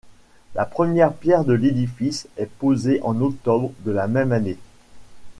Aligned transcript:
La 0.55 0.65
première 0.65 1.13
pierre 1.13 1.45
de 1.45 1.53
l’édifice 1.53 2.27
est 2.35 2.49
posée 2.57 2.99
en 3.03 3.21
octobre 3.21 3.71
de 3.85 3.91
la 3.91 4.07
même 4.07 4.31
année. 4.31 4.57